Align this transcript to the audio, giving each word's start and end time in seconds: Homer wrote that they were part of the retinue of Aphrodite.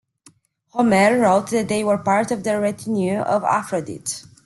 Homer 0.69 1.19
wrote 1.19 1.51
that 1.51 1.67
they 1.67 1.83
were 1.83 1.99
part 1.99 2.31
of 2.31 2.43
the 2.43 2.59
retinue 2.59 3.19
of 3.19 3.43
Aphrodite. 3.43 4.23